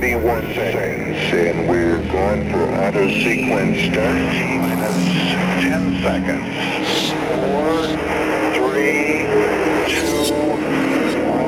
[0.00, 2.68] 31 seconds, and we're going for
[3.20, 4.14] sequence start.
[4.62, 4.94] Minus
[5.60, 6.46] 10 seconds.
[7.34, 7.98] 4,
[8.54, 9.26] 3,
[9.88, 11.40] 2, 1.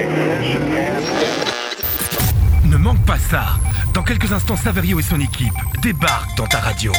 [0.00, 1.06] Ignition and...
[2.68, 3.56] Ne manque pas ça.
[3.94, 6.90] Dans quelques instants, Saverio et son équipe débarquent dans ta radio.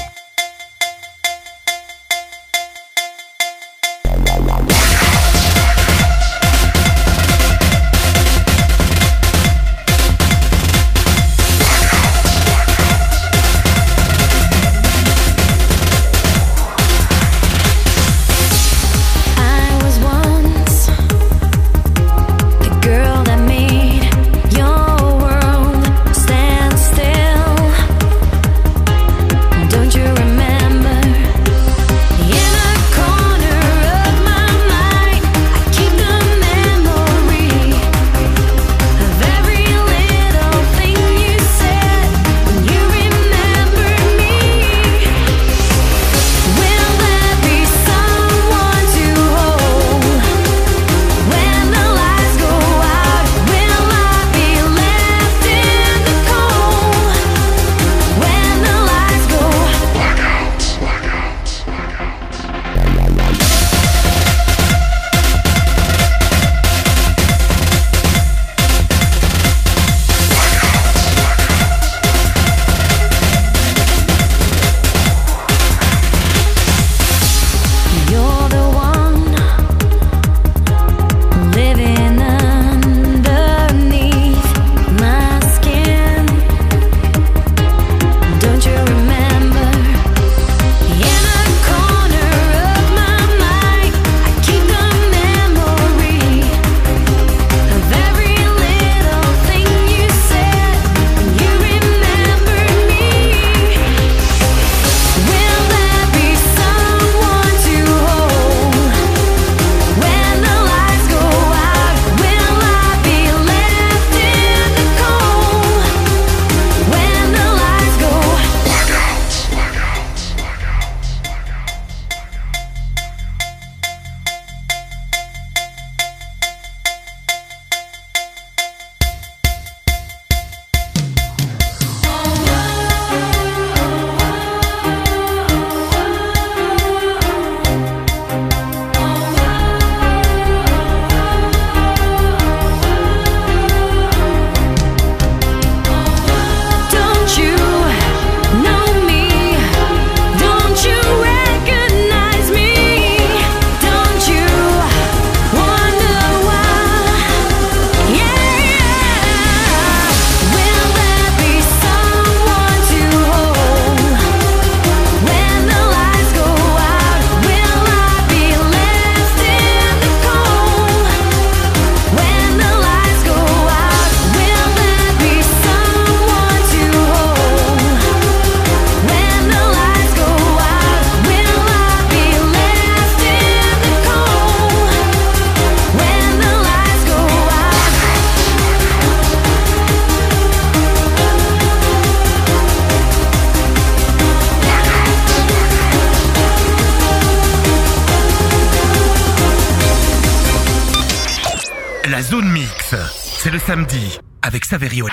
[203.70, 205.06] Samedi avec Saverio.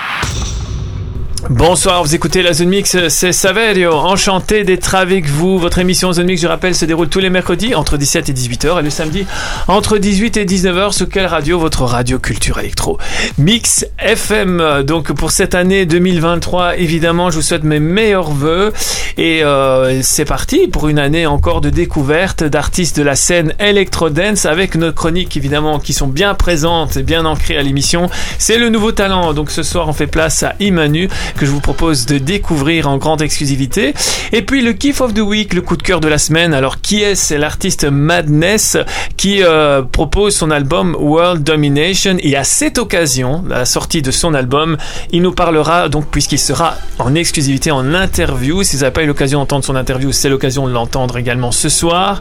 [1.49, 5.57] Bonsoir, vous écoutez la Zone Mix, c'est Saverio, enchanté d'être avec vous.
[5.57, 8.79] Votre émission Zone Mix, je rappelle, se déroule tous les mercredis entre 17 et 18h
[8.79, 9.25] et le samedi
[9.69, 11.57] entre 18 et 19h sur quelle radio?
[11.57, 12.97] Votre radio culture électro.
[13.37, 18.73] Mix FM, donc pour cette année 2023, évidemment, je vous souhaite mes meilleurs voeux
[19.17, 24.09] et euh, c'est parti pour une année encore de découverte d'artistes de la scène Electro
[24.09, 28.09] Dance avec nos chroniques évidemment qui sont bien présentes et bien ancrées à l'émission.
[28.37, 31.61] C'est le nouveau talent, donc ce soir on fait place à Imanu que je vous
[31.61, 33.93] propose de découvrir en grande exclusivité.
[34.33, 36.53] Et puis le kiff of the week, le coup de cœur de la semaine.
[36.53, 38.77] Alors qui est C'est l'artiste Madness
[39.15, 42.17] qui euh, propose son album World Domination.
[42.19, 44.77] Et à cette occasion, la sortie de son album,
[45.11, 48.63] il nous parlera donc puisqu'il sera en exclusivité en interview.
[48.63, 51.69] Si vous n'avez pas eu l'occasion d'entendre son interview, c'est l'occasion de l'entendre également ce
[51.69, 52.19] soir,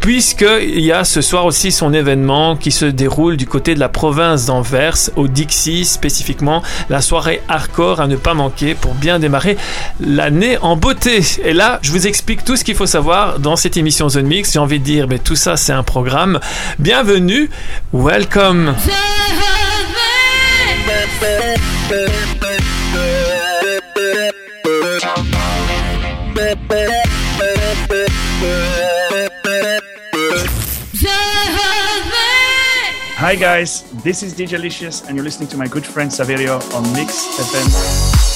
[0.00, 3.90] puisqu'il y a ce soir aussi son événement qui se déroule du côté de la
[3.90, 9.56] province d'Anvers, au Dixie spécifiquement, la soirée hardcore à ne pas manquer pour bien démarrer
[10.00, 11.20] l'année en beauté.
[11.44, 14.52] Et là, je vous explique tout ce qu'il faut savoir dans cette émission Zone Mix.
[14.52, 16.38] J'ai envie de dire, mais tout ça, c'est un programme.
[16.78, 17.50] Bienvenue,
[17.92, 18.74] welcome.
[33.16, 36.82] Hi guys, this is DJ Licious and you're listening to my good friend Saverio on
[36.92, 38.33] Mix FM.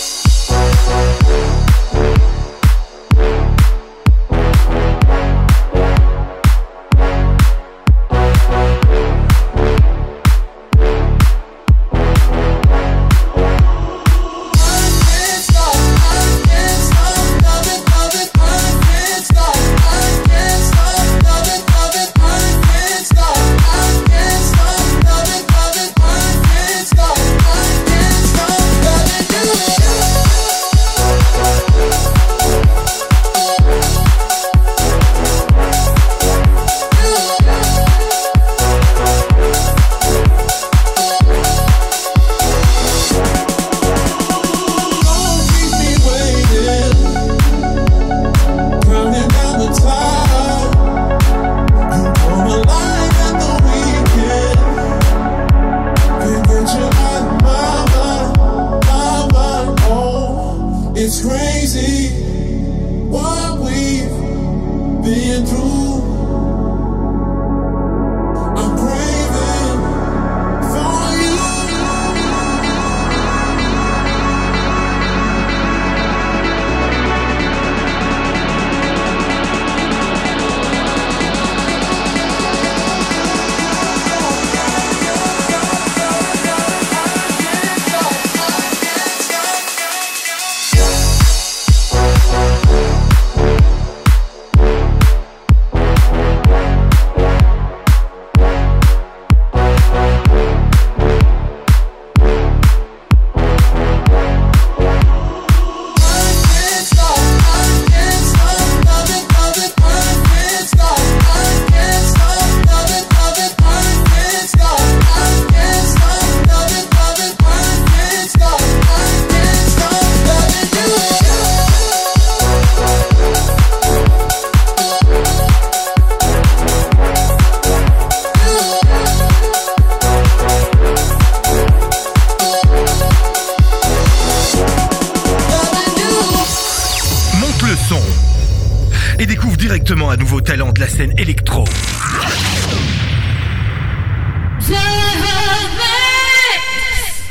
[139.19, 141.65] Et découvre directement un nouveau talent de la scène électro.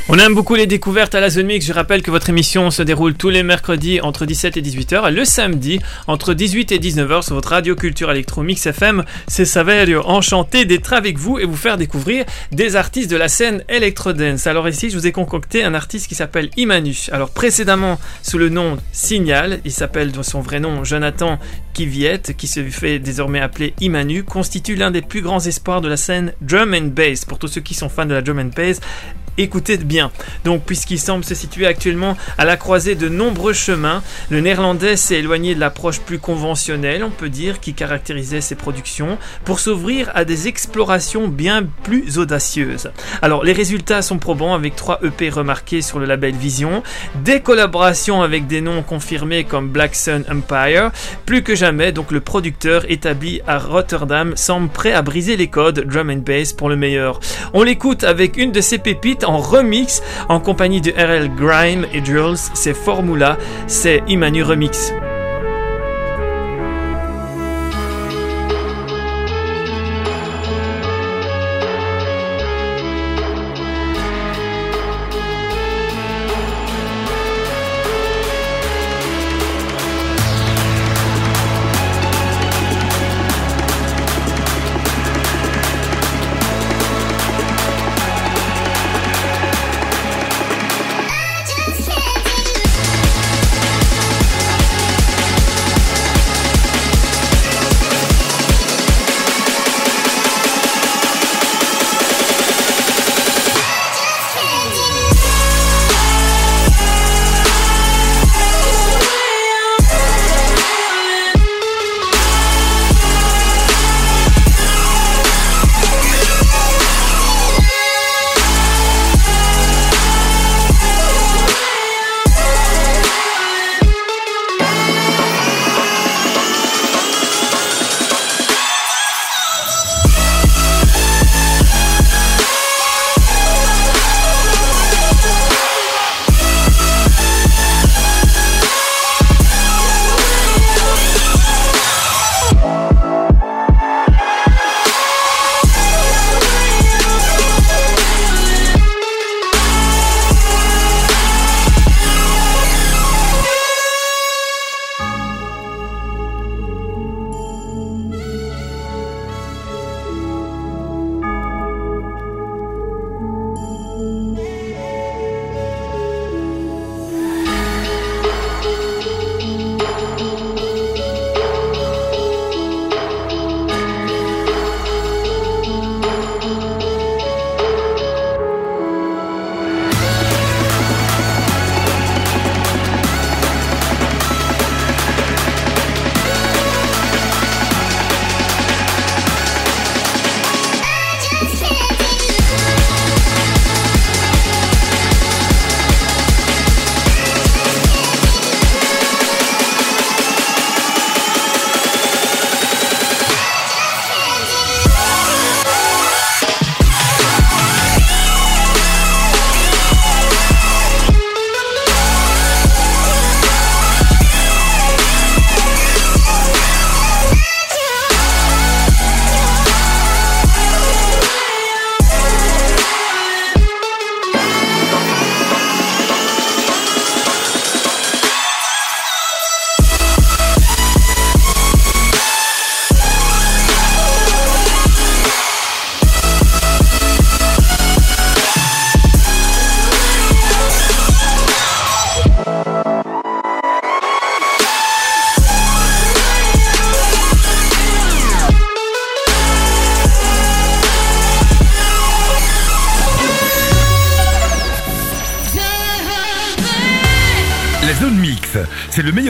[0.09, 1.65] On aime beaucoup les découvertes à la Zone Mix.
[1.65, 5.12] Je rappelle que votre émission se déroule tous les mercredis entre 17 et 18h et
[5.12, 9.04] le samedi entre 18 et 19h sur votre radio culture électro Mix FM.
[9.27, 12.24] C'est Saverio, enchanté d'être avec vous et vous faire découvrir
[12.54, 14.48] des artistes de la scène Electro Dance.
[14.48, 16.95] Alors ici, je vous ai concocté un artiste qui s'appelle Imanu.
[17.12, 21.38] Alors précédemment sous le nom Signal, il s'appelle de son vrai nom Jonathan
[21.74, 25.98] Kiviette, qui se fait désormais appeler Imanu, constitue l'un des plus grands espoirs de la
[25.98, 27.25] scène drum and bass.
[27.25, 28.80] Pour tous ceux qui sont fans de la drum and bass,
[29.38, 29.96] écoutez bien.
[30.44, 35.19] Donc, puisqu'il semble se situer actuellement à la croisée de nombreux chemins, le néerlandais s'est
[35.19, 40.25] éloigné de l'approche plus conventionnelle, on peut dire, qui caractérisait ses productions, pour s'ouvrir à
[40.25, 42.91] des explorations bien plus audacieuses.
[43.21, 46.83] Alors, les résultats sont probants avec trois EP remarqués sur le label Vision,
[47.23, 50.92] des collaborations avec des noms confirmés comme Black Sun Empire,
[51.25, 55.85] plus que jamais, donc le producteur établi à Rotterdam semble prêt à briser les codes
[55.85, 57.19] drum and bass pour le meilleur.
[57.54, 59.86] On l'écoute avec une de ses pépites en remix
[60.29, 64.94] en compagnie de RL Grime et Jules, c'est Formula, c'est Imanu Remix.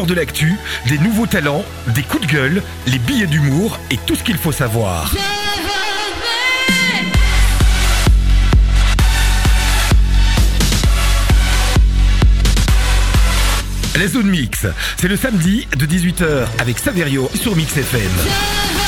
[0.07, 0.55] De l'actu,
[0.87, 4.51] des nouveaux talents, des coups de gueule, les billets d'humour et tout ce qu'il faut
[4.51, 5.13] savoir.
[13.99, 14.65] La zone mix,
[14.97, 18.87] c'est le samedi de 18h avec Saverio sur Mix FM.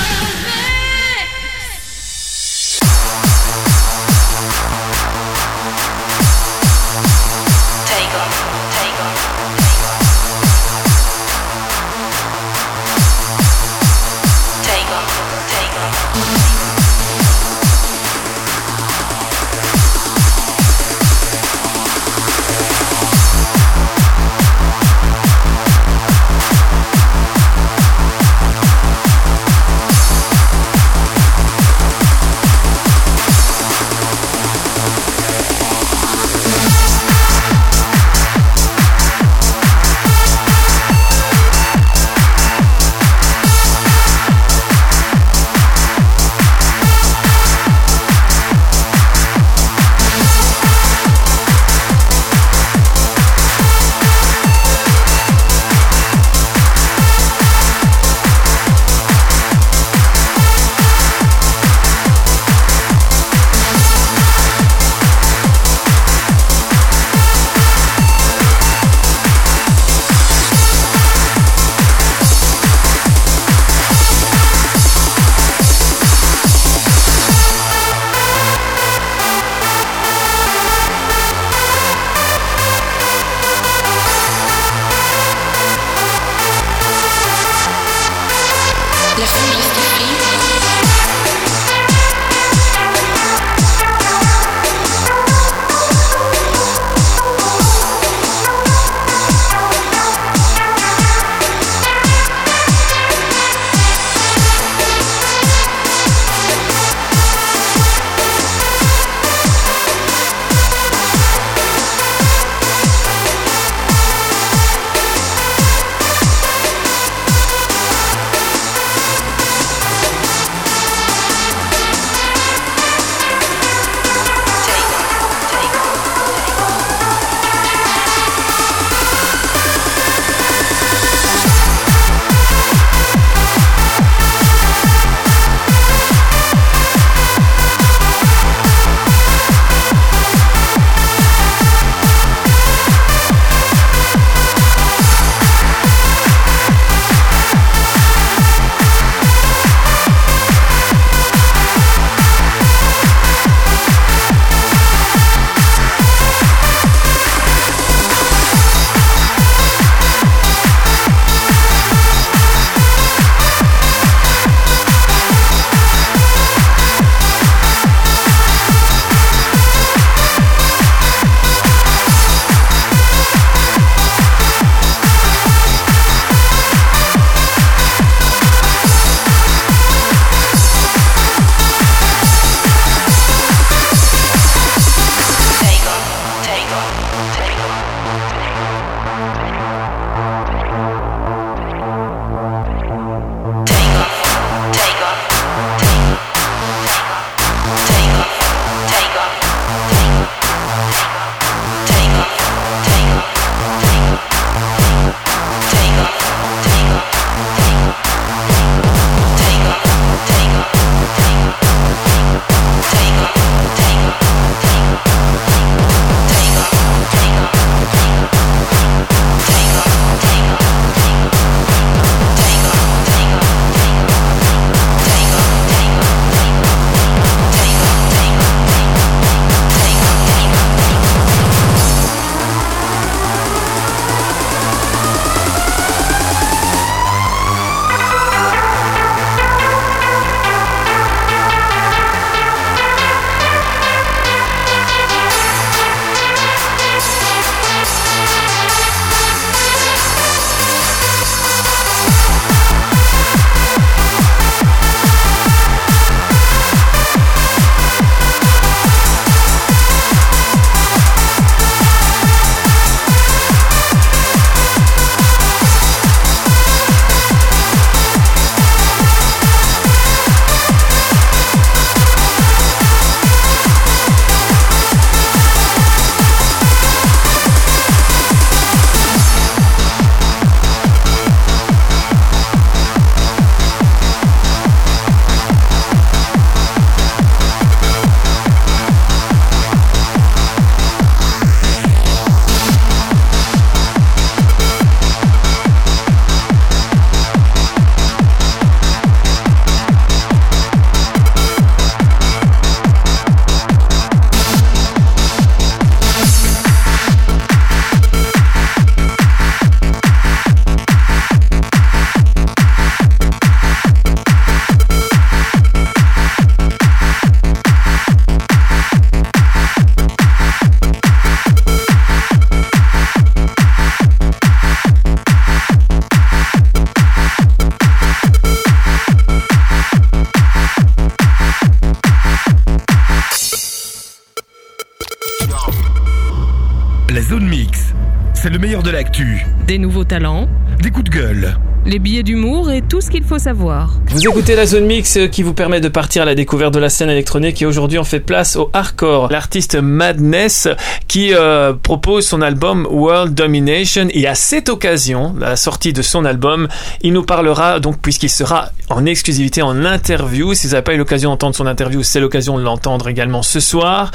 [343.30, 343.99] Faut savoir.
[344.12, 346.80] Vous écoutez la zone mix euh, qui vous permet de partir à la découverte de
[346.80, 349.32] la scène électronique et aujourd'hui on fait place au hardcore.
[349.32, 350.68] L'artiste Madness
[351.08, 356.26] qui euh, propose son album World Domination et à cette occasion, la sortie de son
[356.26, 356.68] album,
[357.02, 360.56] il nous parlera donc puisqu'il sera en exclusivité en interview.
[360.56, 363.60] Si vous n'avez pas eu l'occasion d'entendre son interview, c'est l'occasion de l'entendre également ce
[363.60, 364.10] soir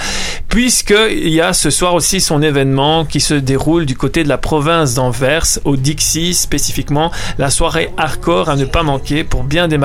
[0.48, 4.38] puisqu'il y a ce soir aussi son événement qui se déroule du côté de la
[4.38, 9.83] province d'Anvers au Dixie spécifiquement la soirée hardcore à ne pas manquer pour bien démarrer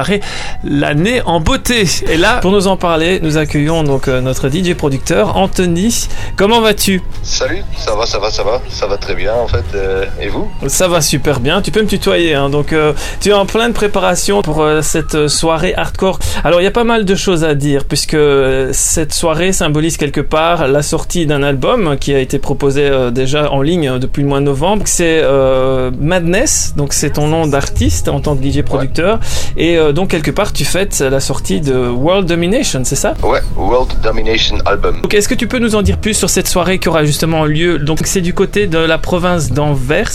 [0.63, 1.85] l'année en beauté.
[2.09, 6.07] Et là, pour nous en parler, nous accueillons donc euh, notre DJ producteur Anthony.
[6.35, 7.01] Comment vas-tu?
[7.23, 9.63] Salut, ça va, ça va, ça va, ça va très bien en fait.
[9.75, 10.49] euh, et vous?
[10.67, 11.61] Ça va super bien.
[11.61, 12.33] Tu peux me tutoyer.
[12.35, 12.49] Hein.
[12.49, 16.19] Donc, euh, tu es en pleine préparation pour euh, cette soirée hardcore.
[16.43, 18.17] Alors, il y a pas mal de choses à dire puisque
[18.71, 23.51] cette soirée symbolise quelque part la sortie d'un album qui a été proposé euh, déjà
[23.51, 24.83] en ligne depuis le mois de novembre.
[24.85, 26.73] C'est euh, Madness.
[26.75, 29.19] Donc, c'est ton nom d'artiste en tant que DJ producteur.
[29.57, 33.13] Et euh, donc, quelque part, tu fêtes la sortie de World Domination, c'est ça?
[33.23, 35.01] Ouais, World Domination Album.
[35.01, 37.45] Donc, est-ce que tu peux nous en dire plus sur cette soirée qui aura justement
[37.45, 37.77] lieu?
[37.79, 40.11] Donc, c'est du côté de la province d'Anvers.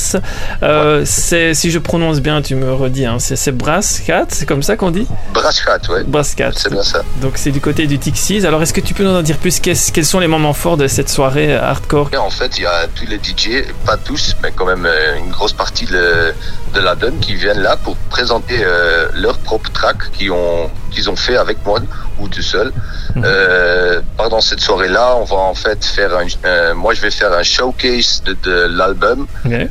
[0.62, 3.06] Euh, C'est, si je prononce bien, tu me redis.
[3.06, 5.06] Hein, c'est, Brascat, c'est comme ça qu'on dit?
[5.32, 6.04] Brascat, ouais.
[6.04, 6.52] Brascat.
[6.56, 7.02] C'est bien ça.
[7.20, 8.46] Donc, c'est du côté du Tixies.
[8.46, 9.60] Alors, est-ce que tu peux nous en dire plus?
[9.60, 12.10] Qu'est-ce- Quels sont les moments forts de cette soirée hardcore?
[12.18, 15.30] En fait, il y a tous les DJ, pas tous, mais quand même euh, une
[15.30, 16.32] grosse partie de,
[16.74, 21.09] de la donne qui viennent là pour présenter euh, leur propre track qu'ils ont, qu'ils
[21.11, 21.81] ont fait avec moi
[22.18, 22.72] ou tout seul.
[23.16, 27.33] Euh, pendant cette soirée-là, on va en fait faire un, euh, moi je vais faire
[27.33, 29.27] un showcase de, de l'album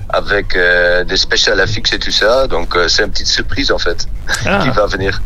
[0.09, 2.47] avec euh, des special effects et tout ça.
[2.47, 4.07] Donc euh, c'est une petite surprise en fait
[4.41, 5.21] qui Ah, va venir.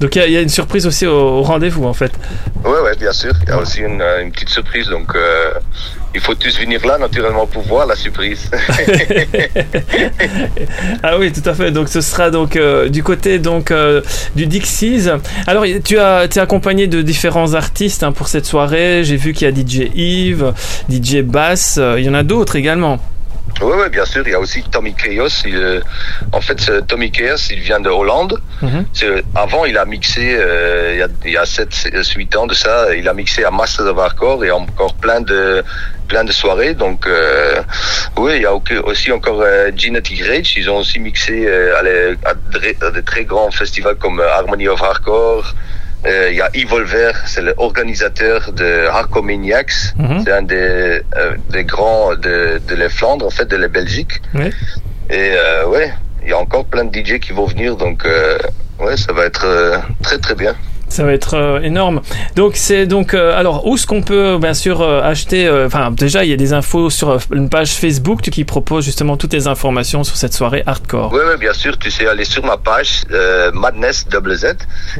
[0.00, 2.12] Donc il y a- il y, a une surprise aussi au, au rendez-vous en fait.
[2.64, 3.32] Ouais, ouais, bien sûr.
[3.44, 5.52] Il y a aussi une, euh, une petite surprise, donc euh,
[6.14, 8.50] il faut tous venir là naturellement pour voir la surprise.
[11.02, 11.70] Ah oui, tout à fait.
[11.70, 14.02] Donc ce sera donc euh, du côté donc euh,
[14.34, 15.08] du Dixies.
[15.46, 19.02] Alors tu as es accompagné de différents artistes hein, pour cette soirée.
[19.04, 20.52] J'ai vu qu'il y a DJ Yves,
[20.90, 21.78] DJ Bass.
[21.98, 22.98] il y en a d'autres également.
[23.62, 24.22] Ouais, ouais, bien sûr.
[24.26, 25.28] Il y a aussi Tommy Chaos.
[25.44, 25.80] Il, euh,
[26.32, 28.40] en fait, Tommy Chaos, il vient de Hollande.
[28.62, 28.84] Mhm.
[29.34, 32.94] Avant, il a mixé, euh, il y a, il y a 7-8 ans de ça,
[32.94, 35.62] il a mixé à Masters of Hardcore et encore plein de
[36.08, 36.74] plein de soirées.
[36.74, 37.60] Donc, euh,
[38.16, 40.54] oui, il y a au- aussi encore euh, Genetic Rage.
[40.56, 44.20] Ils ont aussi mixé euh, à, les- à de, à de très grands festivals comme
[44.20, 45.54] euh, Harmony of Hardcore.
[46.06, 49.72] Euh, Il y a Evolver, c'est l'organisateur de Hardcore Maniacs.
[49.98, 50.22] Mhm.
[50.24, 54.20] C'est un des, euh, des grands de, de les Flandres, en fait, de la Belgique.
[55.10, 55.92] Et euh, ouais,
[56.22, 58.38] il y a encore plein de DJ qui vont venir, donc euh,
[58.80, 60.54] ouais, ça va être euh, très très bien.
[60.88, 62.00] Ça va être euh, énorme.
[62.36, 66.24] Donc c'est donc euh, alors où est-ce qu'on peut bien sûr euh, acheter enfin déjà
[66.24, 70.04] il y a des infos sur une page Facebook qui propose justement toutes les informations
[70.04, 71.12] sur cette soirée hardcore.
[71.12, 73.02] Ouais, bien sûr, tu sais aller sur ma page
[73.52, 74.46] Madness double Z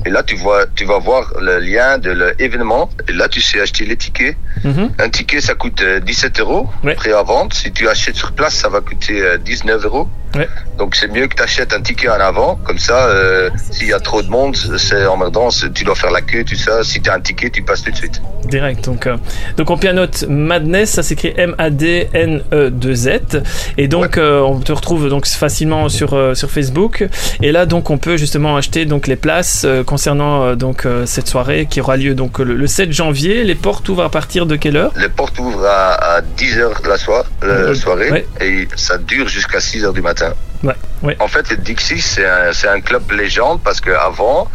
[0.04, 3.60] et là tu vois tu vas voir le lien de l'événement et là tu sais
[3.60, 4.36] acheter les tickets.
[4.64, 4.90] Mhm.
[4.98, 6.94] Un ticket ça coûte euh, 17 euros Ouais.
[6.94, 7.54] prêt à vente.
[7.54, 10.08] Si tu achètes sur place ça va coûter euh, 19 euros.
[10.36, 10.48] Ouais.
[10.78, 13.92] Donc c'est mieux que tu achètes un ticket en avant comme ça euh, s'il y
[13.92, 16.84] a trop de monde c'est emmerdant, tu dois faire la queue tout ça.
[16.84, 18.20] Si tu as un ticket tu passes tout de suite.
[18.46, 18.84] Direct.
[18.84, 19.16] Donc, euh,
[19.56, 23.42] donc on pianote Madness, ça s'écrit M-A-D-N-E-2-Z.
[23.78, 27.06] Et donc euh, on te retrouve donc facilement sur sur Facebook.
[27.42, 31.80] Et là donc on peut justement acheter donc les places concernant donc cette soirée qui
[31.80, 33.44] aura lieu donc le, le 7 janvier.
[33.44, 34.92] Les portes ouvrent à partir de quelle heure?
[34.96, 37.74] Les portes ouvrent à, à 10 heures de la soir, Ouais.
[37.74, 38.26] soirée Ouais.
[38.40, 40.25] et ça dure jusqu'à 6 heures du matin.
[40.62, 41.16] Ouais, ouais.
[41.20, 42.26] En fait, le Dixie, c'est
[42.68, 44.48] un, club légende parce que avant,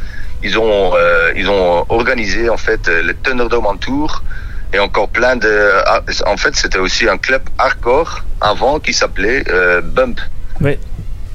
[0.44, 4.24] ils ont, euh, ils ont organisé en fait euh, le Thunderdome en tour
[4.74, 5.72] et encore plein de.
[5.86, 10.20] ah, En fait, c'était aussi un club hardcore avant qui s'appelait euh, Bump.
[10.62, 10.80] Ouais.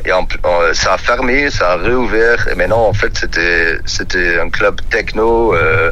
[0.05, 0.27] Et en-
[0.73, 5.53] ça a fermé, ça a réouvert et maintenant en fait c'était c'était un club techno
[5.55, 5.91] euh,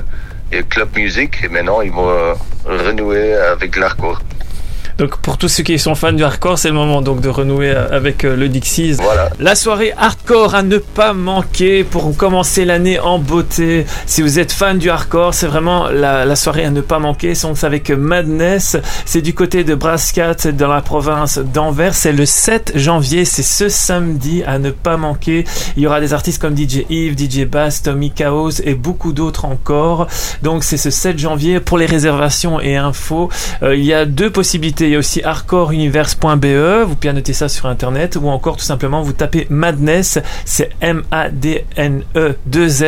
[0.52, 2.12] et club musique et maintenant ils vont
[2.64, 4.20] renouer avec l'hardcore.
[4.98, 7.70] Donc pour tous ceux qui sont fans du hardcore, c'est le moment donc de renouer
[7.70, 8.92] euh, avec euh, le Dixies.
[8.92, 9.30] Voilà.
[9.40, 13.87] La soirée hardcore à ne pas manquer pour commencer l'année en beauté.
[14.07, 17.35] Si vous êtes fan du hardcore, c'est vraiment la, la soirée à ne pas manquer.
[17.35, 18.76] C'est avec Madness.
[19.04, 21.94] C'est du côté de Brascat, dans la province d'Anvers.
[21.94, 23.24] C'est le 7 janvier.
[23.24, 25.44] C'est ce samedi à ne pas manquer.
[25.76, 29.44] Il y aura des artistes comme DJ Yves, DJ Bass, Tommy Chaos et beaucoup d'autres
[29.44, 30.07] encore.
[30.42, 31.59] Donc c'est ce 7 janvier.
[31.59, 33.28] Pour les réservations et infos,
[33.62, 34.84] euh, il y a deux possibilités.
[34.85, 36.87] Il y a aussi hardcoreuniverse.be.
[36.87, 42.68] Vous pianotez ça sur internet ou encore tout simplement vous tapez Madness, c'est M-A-D-N-E 2
[42.68, 42.85] Z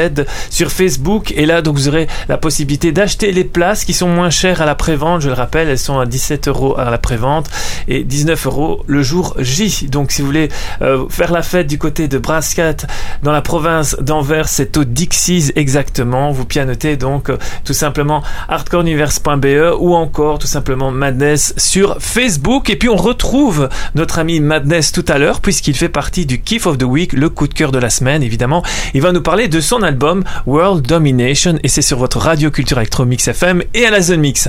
[0.51, 1.33] sur Facebook.
[1.37, 4.67] Et là, donc vous aurez la possibilité d'acheter les places qui sont moins chères à
[4.67, 5.23] la prévente.
[5.23, 7.49] Je le rappelle, elles sont à 17 euros à la prévente
[7.89, 9.87] et 19 euros le jour J.
[9.91, 10.49] Donc si vous voulez
[10.83, 12.77] euh, faire la fête du côté de Brascat
[13.23, 16.31] dans la province d'Anvers, c'est au Dixies exactement.
[16.31, 22.70] Vous pianotez donc euh, tout simplement hardcoreuniverse.be ou encore tout simplement Madness sur Facebook.
[22.70, 26.66] Et puis on retrouve notre ami Madness tout à l'heure puisqu'il fait partie du Kiff
[26.66, 28.62] of the Week, le coup de cœur de la semaine évidemment.
[28.94, 32.79] Il va nous parler de son album World Domination et c'est sur votre radio culture
[32.79, 34.49] Electro Mix FM et à la Zone Mix.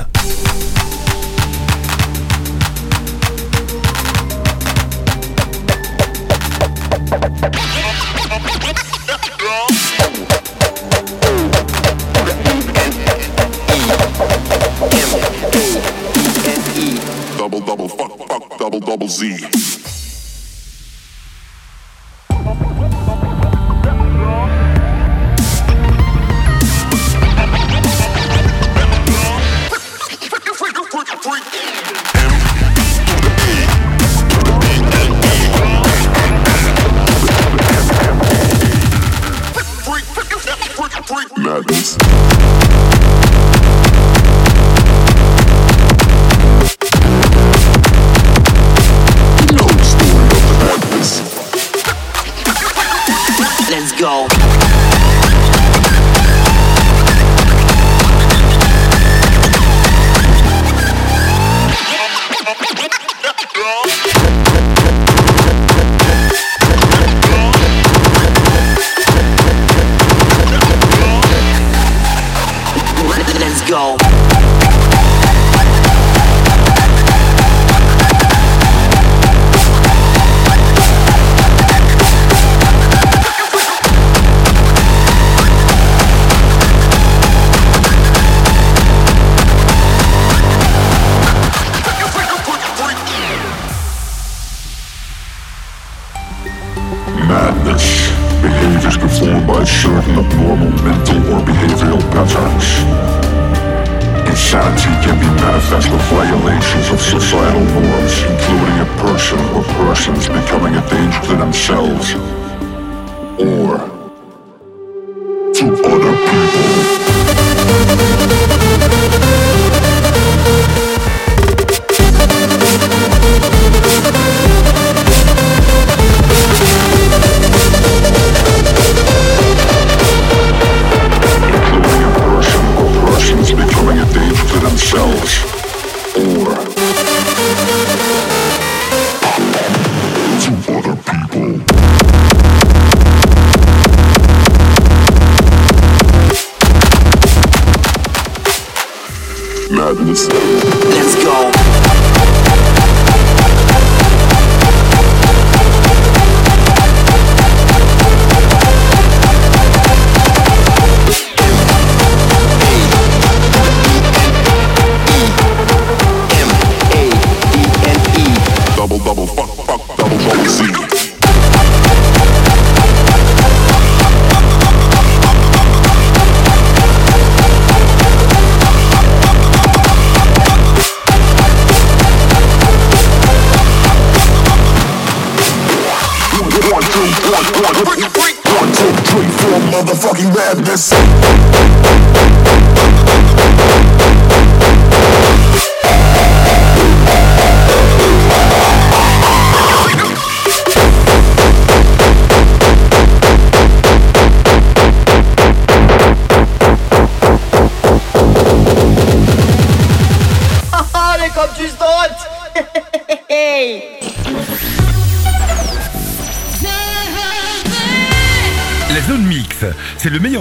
[190.67, 191.16] Motherfucking madness.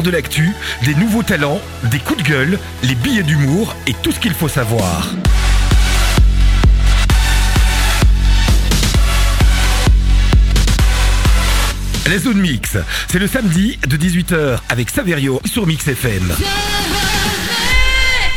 [0.07, 0.53] De l'actu,
[0.85, 4.49] des nouveaux talents, des coups de gueule, les billets d'humour et tout ce qu'il faut
[4.49, 5.11] savoir.
[12.09, 12.77] La zone mix,
[13.09, 16.37] c'est le samedi de 18h avec Saverio sur Mix FM.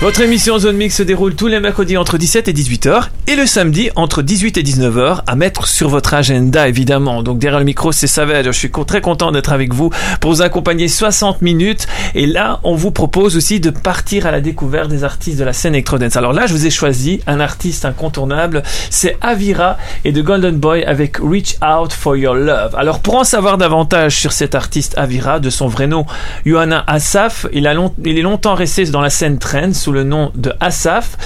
[0.02, 3.46] Votre émission Zone Mix se déroule tous les mercredis entre 17 et 18h et le
[3.46, 7.22] samedi entre 18 et 19h à mettre sur votre agenda évidemment.
[7.22, 9.90] Donc derrière le micro c'est Savage, je suis très content d'être avec vous
[10.22, 11.86] pour vous accompagner 60 minutes
[12.16, 15.52] et là on vous propose aussi de partir à la découverte des artistes de la
[15.52, 16.16] scène electro-dance.
[16.16, 20.82] Alors là je vous ai choisi un artiste incontournable, c'est Avira et de Golden Boy
[20.86, 22.74] avec Reach Out for Your Love.
[22.78, 26.06] Alors pour en savoir davantage sur cet artiste Avira, de son vrai nom
[26.46, 27.70] Johanna Asaf, il,
[28.06, 31.18] il est longtemps resté dans la scène trance sous le nom de Asaf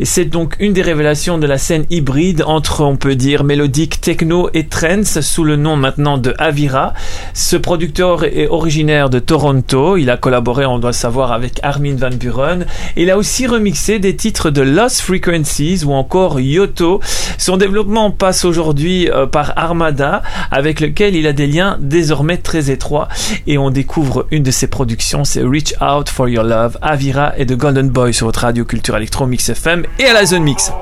[0.00, 4.00] et c'est donc une des révélations de la scène hybride entre on peut dire mélodique
[4.00, 6.94] techno et trance sous le nom maintenant de Avira.
[7.34, 11.96] Ce producteur est originaire de Toronto, il a collaboré on doit le savoir avec Armin
[11.96, 12.66] van Buren.
[12.96, 17.00] Il a aussi remixé des titres de Lost Frequencies ou encore Yoto.
[17.38, 22.70] Son développement passe aujourd'hui euh, par Armada avec lequel il a des liens désormais très
[22.70, 23.08] étroits
[23.48, 27.46] et on découvre une de ses productions, c'est Reach Out for Your Love, Avira et
[27.46, 30.72] The Golden Boy sur votre radio culture électro Mix FM et à la zone mix.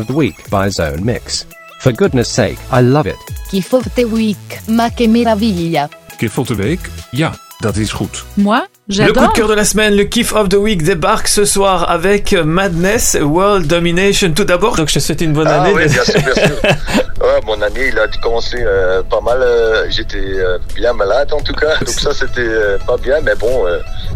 [0.00, 1.46] Of the Week by Zone Mix.
[1.80, 3.16] For goodness sake, I love it.
[3.50, 5.88] Kiff of the Week, ma che meraviglia.
[6.18, 6.80] Kiff of the Week?
[7.12, 8.24] Ja, dat is goed.
[8.34, 11.44] Moi, Le coup de cœur de la semaine, le kiff of the week débarque ce
[11.44, 14.32] soir avec Madness World Domination.
[14.32, 15.72] Tout d'abord, donc je te souhaite une bonne Ah année.
[15.74, 16.56] oui, bien sûr, bien sûr.
[17.20, 19.42] Ouais, mon année, il a commencé euh, pas mal.
[19.42, 23.20] euh, J'étais euh, bien malade en tout cas, donc ça c'était pas bien.
[23.22, 23.66] Mais bon,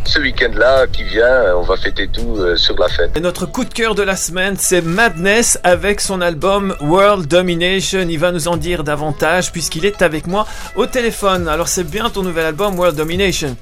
[0.06, 3.10] ce week-end-là qui vient, on va fêter tout sur la fête.
[3.16, 8.06] Et notre coup de cœur de la semaine, c'est Madness avec son album World Domination.
[8.08, 11.46] Il va nous en dire davantage puisqu'il est avec moi au téléphone.
[11.46, 13.54] Alors c'est bien ton nouvel album World Domination.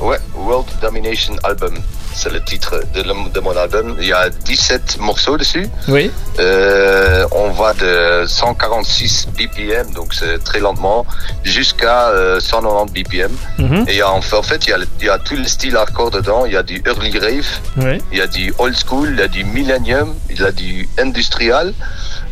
[0.00, 1.74] Ouais, World Domination Album.
[2.14, 3.96] C'est le titre de, le- de mon album.
[4.00, 5.68] Il y a 17 morceaux dessus.
[5.88, 6.10] Oui.
[6.38, 11.04] Euh, on va de 146 BPM, donc c'est très lentement,
[11.44, 13.32] jusqu'à euh, 190 BPM.
[13.58, 13.84] Mhm.
[13.88, 15.76] Et en fait, en fait, il y a, le- il y a tous les styles
[15.76, 16.46] hardcore dedans.
[16.46, 17.46] Il y a du early rave,
[17.78, 17.98] Oui.
[18.12, 20.88] il y a du old school, il y a du millennium, il y a du
[20.98, 21.74] industrial,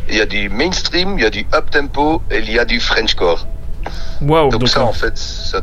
[0.09, 2.65] il y a du mainstream, il y a du up tempo et il y a
[2.65, 3.47] du frenchcore.
[4.23, 4.49] Wow.
[4.51, 5.13] Donc donc, ça, euh, en fait,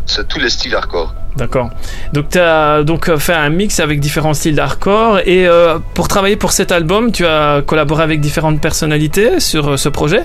[0.05, 1.15] c'est tous les styles hardcore.
[1.37, 1.69] D'accord.
[2.13, 6.07] Donc tu as donc euh, fait un mix avec différents styles d'hardcore et euh, pour
[6.09, 10.23] travailler pour cet album, tu as collaboré avec différentes personnalités sur euh, ce projet?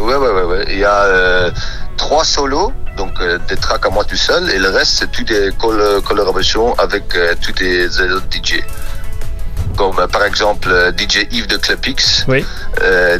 [0.00, 0.64] Ouais, ouais, ouais, ouais.
[0.70, 1.50] Il y a euh,
[1.96, 3.12] trois solos, donc
[3.48, 7.04] des tracks à moi tout seul, et le reste, c'est tout des coll- collaborations avec
[7.42, 8.62] tous des autres DJ.
[9.76, 12.44] Comme par exemple DJ Yves de Clubix, Oui.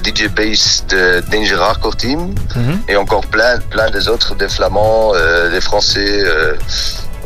[0.02, 2.80] DJ Bass de Danger Hardcore Team, Mhm.
[2.88, 5.12] et encore plein, plein des autres, des Flamands,
[5.52, 6.24] des Français.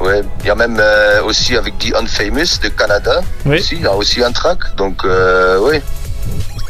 [0.02, 3.20] Ouais, il y a même euh, aussi avec The Unfamous de Canada.
[3.46, 3.56] Oui.
[3.56, 5.80] Aussi, il y a aussi un track, donc euh, oui,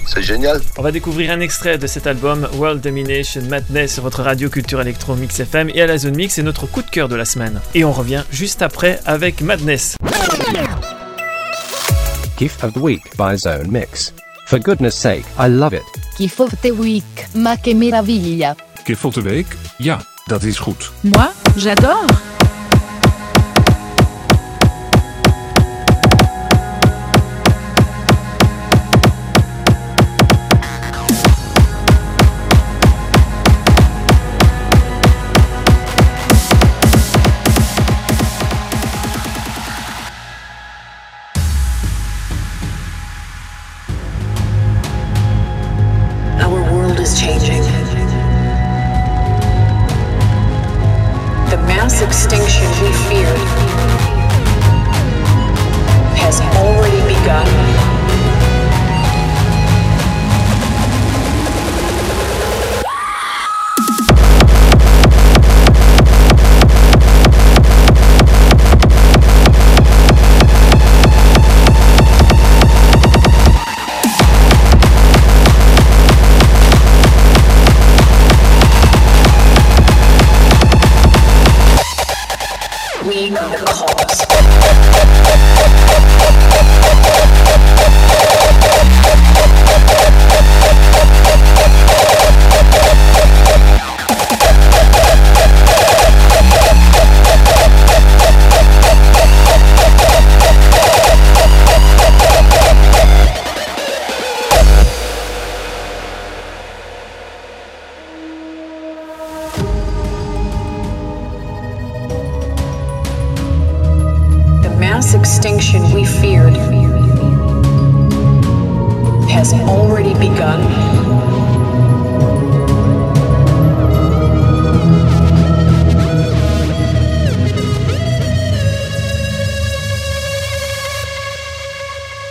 [0.07, 0.61] c'est génial.
[0.77, 4.81] On va découvrir un extrait de cet album World Domination Madness sur votre radio culture
[4.81, 7.25] électro Mix FM et à la zone mix, c'est notre coup de cœur de la
[7.25, 7.61] semaine.
[7.75, 9.97] Et on revient juste après avec Madness.
[12.39, 14.13] GIF of the Week by Zone Mix.
[14.47, 15.83] For goodness sake, I love it.
[16.19, 18.55] Kiff of the Week, ma che meraviglia.
[18.85, 19.47] Kiff of the Week?
[19.79, 20.91] Ja, dat is goed.
[21.01, 22.32] Moi, j'adore.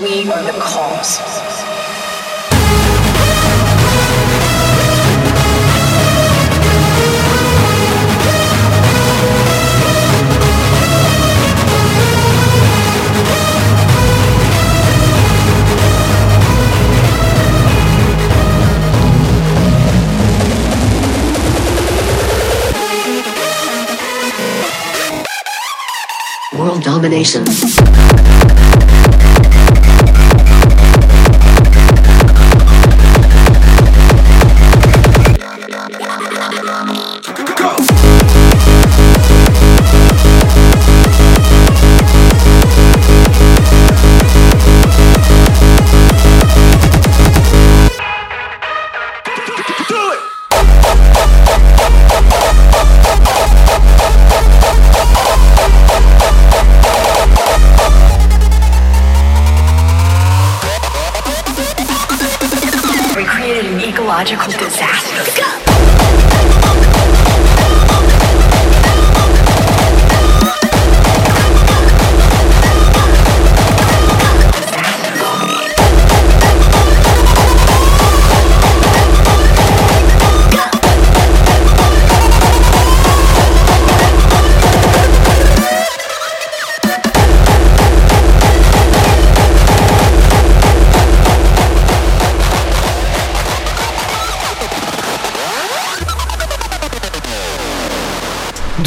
[0.02, 1.20] We are the cause.
[26.58, 27.46] World domination.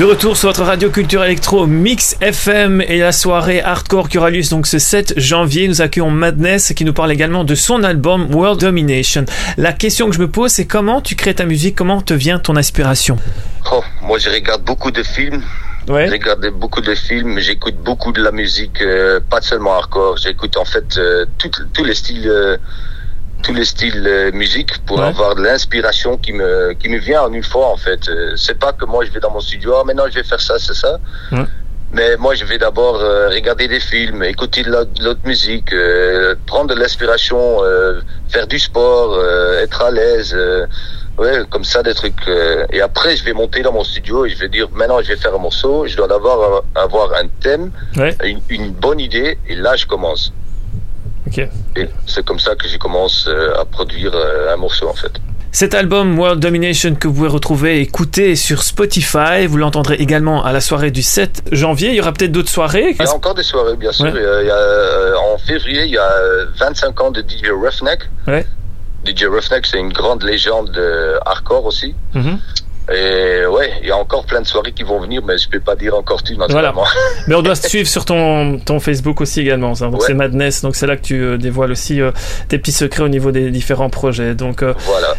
[0.04, 4.28] De retour sur votre radio culture électro Mix FM et la soirée hardcore qui aura
[4.28, 5.66] lieu donc ce 7 janvier.
[5.66, 9.24] Nous accueillons Madness qui nous parle également de son album World Domination.
[9.56, 12.38] La question que je me pose c'est comment tu crées ta musique, comment te vient
[12.38, 13.16] ton inspiration?
[13.72, 15.42] Oh, moi, je regarde beaucoup de films.
[15.88, 16.06] Ouais.
[16.06, 17.38] Je regarde beaucoup de films.
[17.38, 20.18] J'écoute beaucoup de la musique, euh, pas seulement hardcore.
[20.18, 22.58] J'écoute en fait euh, tous les styles, euh,
[23.44, 25.06] tous les styles euh, musique pour Ouais.
[25.12, 28.02] avoir de l'inspiration qui me qui me vient en une fois en fait.
[28.08, 29.74] Euh, c'est pas que moi je vais dans mon studio.
[29.78, 30.92] Ah, maintenant je vais faire ça, c'est ça.
[31.32, 31.44] Ouais.
[31.96, 35.72] Mais moi, je vais d'abord euh, regarder des films, écouter de la- de l'autre musique,
[35.72, 38.00] euh, prendre de l'inspiration, euh,
[38.34, 40.66] faire du sport, euh, être à l'aise, euh,
[41.18, 42.26] ouais, comme ça des trucs.
[42.26, 45.08] euh, et après, je vais monter dans mon studio et je vais dire maintenant, je
[45.12, 45.86] vais faire un morceau.
[45.86, 48.16] Je dois d'abord avoir un thème, Ouais.
[48.24, 50.32] une, une bonne idée, et là, je commence.
[51.76, 55.12] Et c'est comme ça que je commence euh, à produire euh, un morceau en fait.
[55.52, 60.44] Cet album World Domination que vous pouvez retrouver et écouter sur Spotify, vous l'entendrez également
[60.44, 61.90] à la soirée du 7 janvier.
[61.90, 62.90] Il y aura peut-être d'autres soirées.
[62.98, 64.06] Il y a encore des soirées, bien sûr.
[64.06, 64.12] Ouais.
[64.16, 67.10] Il y a- il y a, euh, en février, il y a euh, 25 ans
[67.12, 68.00] de DJ Roughneck.
[68.26, 68.44] Ouais.
[69.06, 71.94] DJ Roughneck, c'est une grande légende de hardcore aussi.
[72.14, 72.38] Mhm.
[72.92, 75.60] Et ouais, il y a encore plein de soirées qui vont venir, mais je peux
[75.60, 76.74] pas dire encore tout, Voilà.
[77.26, 79.74] Mais on doit se suivre sur ton, ton Facebook aussi également.
[79.74, 79.86] ça.
[79.86, 80.06] Donc Ouais.
[80.06, 80.60] c'est Madness.
[80.60, 82.10] Donc c'est là que tu euh, dévoiles aussi euh,
[82.48, 84.34] tes petits secrets au niveau des différents projets.
[84.34, 85.14] Donc euh, voilà,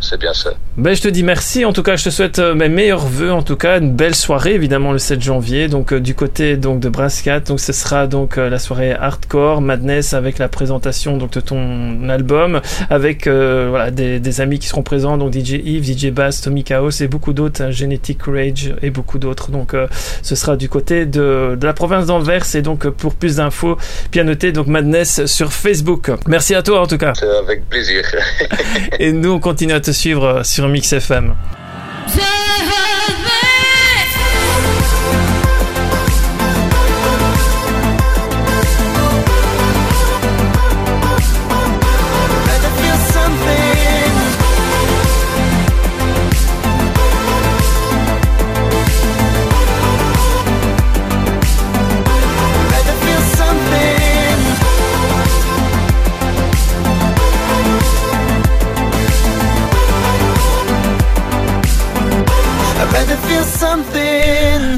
[0.00, 0.50] c'est bien ça.
[0.76, 1.64] ben, je te dis merci.
[1.64, 3.32] En tout cas, je te souhaite euh, mes meilleurs vœux.
[3.32, 5.68] En tout cas, une belle soirée évidemment le 7 janvier.
[5.68, 7.40] Donc euh, du côté donc de Brascat.
[7.40, 12.08] Donc ce sera donc euh, la soirée hardcore Madness avec la présentation donc de ton
[12.08, 15.16] album avec euh, voilà des, des amis qui seront présents.
[15.16, 19.18] Donc DJ Yves, DJ Bass, Tommy Chaos et beaucoup d'autres, hein, Genetic Rage et beaucoup
[19.18, 19.50] d'autres.
[19.50, 19.74] Donc
[20.22, 22.54] ce sera du côté de, de la province d'Anvers.
[22.54, 23.76] Et donc pour plus d'infos,
[24.12, 26.10] bien noter donc Madness sur Facebook.
[26.26, 27.12] Merci à toi en tout cas.
[27.14, 28.04] C'est avec plaisir.
[28.98, 31.36] Et nous on continue à te suivre sur Mix FM.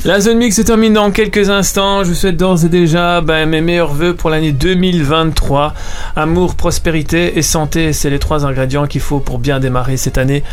[0.08, 2.02] La zone mix se termine dans quelques instants.
[2.02, 5.74] Je vous souhaite d'ores et déjà ben, mes meilleurs voeux pour l'année 2023.
[6.16, 10.44] Amour, prospérité et santé, c'est les trois ingrédients qu'il faut pour bien démarrer cette année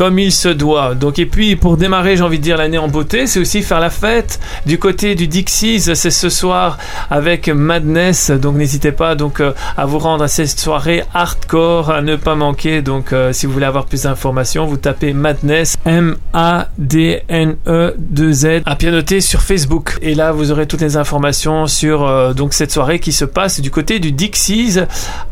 [0.00, 0.94] comme il se doit.
[0.94, 3.80] Donc et puis pour démarrer, j'ai envie de dire l'année en beauté, c'est aussi faire
[3.80, 5.80] la fête du côté du Dixies.
[5.80, 6.78] C'est ce soir
[7.10, 8.30] avec Madness.
[8.30, 12.34] Donc n'hésitez pas donc euh, à vous rendre à cette soirée hardcore à ne pas
[12.34, 12.80] manquer.
[12.80, 17.56] Donc euh, si vous voulez avoir plus d'informations, vous tapez Madness M A D N
[17.66, 18.76] E 2 Z à
[19.20, 19.98] sur Facebook.
[20.02, 23.60] Et là vous aurez toutes les informations sur euh, donc cette soirée qui se passe
[23.60, 24.78] du côté du Dixies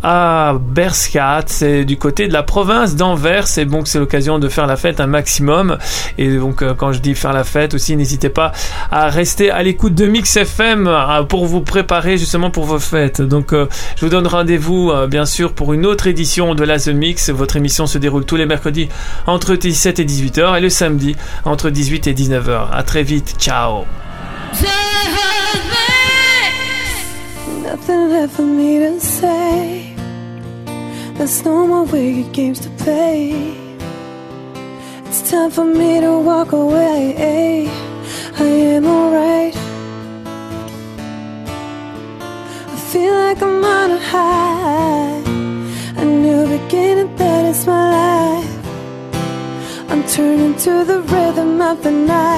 [0.02, 3.46] à Berskat, c'est du côté de la province d'Anvers.
[3.58, 5.76] Et donc c'est l'occasion de faire la fête un maximum.
[6.16, 8.52] Et donc euh, quand je dis faire la fête aussi n'hésitez pas
[8.90, 13.20] à rester à l'écoute de Mix FM euh, pour vous préparer justement pour vos fêtes.
[13.20, 17.30] Donc je vous donne rendez-vous bien sûr pour une autre édition de la The Mix.
[17.30, 18.88] Votre émission se déroule tous les mercredis
[19.26, 23.36] entre 17 et 18h et le samedi entre 18 et 19h à très vite.
[23.38, 23.57] Ciao
[27.64, 29.94] Nothing left for me to say.
[31.14, 33.32] There's no more wicked games to play.
[35.06, 37.68] It's time for me to walk away.
[38.38, 38.44] I
[38.76, 39.56] am alright.
[42.74, 45.22] I feel like I'm on a high.
[45.96, 48.54] A new beginning, that is my life.
[49.90, 52.37] I'm turning to the rhythm of the night.